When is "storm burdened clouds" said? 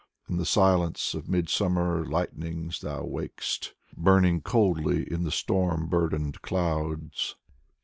5.29-7.35